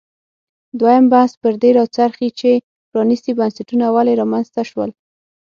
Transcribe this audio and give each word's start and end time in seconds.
دویم 0.79 1.05
بحث 1.13 1.31
پر 1.41 1.53
دې 1.61 1.69
راڅرخي 1.77 2.29
چې 2.39 2.49
پرانیستي 2.91 3.31
بنسټونه 3.39 3.85
ولې 3.95 4.13
رامنځته 4.21 4.61
شول. 4.69 4.89